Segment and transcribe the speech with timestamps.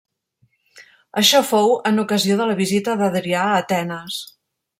[1.21, 4.19] Això fou en ocasió de la visita d'Adrià a Atenes.